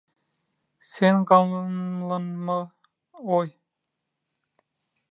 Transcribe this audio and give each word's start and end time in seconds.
Sen 0.93 1.15
gamlanma, 1.27 2.59
goý 3.27 3.49